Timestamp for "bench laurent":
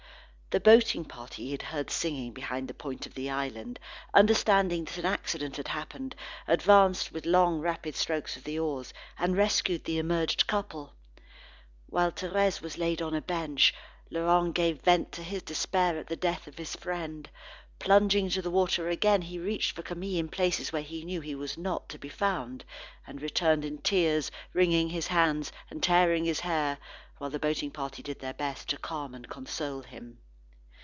13.21-14.53